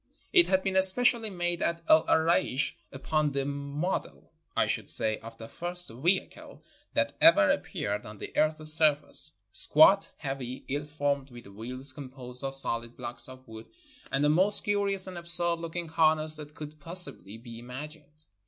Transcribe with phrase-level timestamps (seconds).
[0.33, 5.37] It had been especially made at El Araish upon the model, I should say, of
[5.37, 6.63] the first vehicle
[6.95, 12.43] that ever ap peared on the earth's surface; squat, heavy, ill formed, with wheels composed
[12.43, 13.67] of solid blocks of wood,
[14.11, 18.25] and the most curious and absurd looking harness that could pos sibly be imagined.